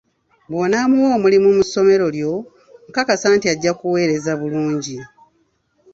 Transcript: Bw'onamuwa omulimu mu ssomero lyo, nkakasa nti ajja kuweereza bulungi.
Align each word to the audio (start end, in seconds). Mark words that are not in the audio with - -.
Bw'onamuwa 0.49 1.09
omulimu 1.17 1.49
mu 1.57 1.63
ssomero 1.67 2.05
lyo, 2.15 2.33
nkakasa 2.89 3.27
nti 3.35 3.45
ajja 3.53 3.71
kuweereza 3.79 4.31
bulungi. 4.39 4.97